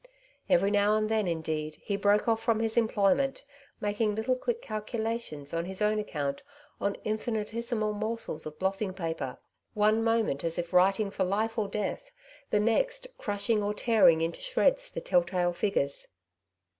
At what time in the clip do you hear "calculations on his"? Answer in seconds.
4.59-5.79